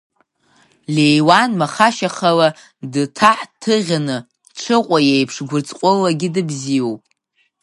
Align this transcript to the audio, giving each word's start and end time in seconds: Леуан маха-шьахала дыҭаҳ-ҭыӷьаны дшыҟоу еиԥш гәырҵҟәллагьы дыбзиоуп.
Леуан 0.95 1.51
маха-шьахала 1.59 2.49
дыҭаҳ-ҭыӷьаны 2.91 4.17
дшыҟоу 4.55 5.01
еиԥш 5.15 5.35
гәырҵҟәллагьы 5.49 6.29
дыбзиоуп. 6.35 7.01